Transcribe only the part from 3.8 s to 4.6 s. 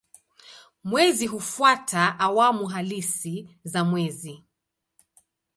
mwezi.